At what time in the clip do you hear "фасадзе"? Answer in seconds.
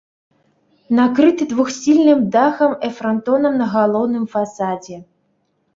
4.35-4.97